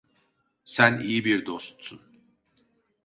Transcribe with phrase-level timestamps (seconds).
[0.63, 2.01] Sen iyi bir dostsun.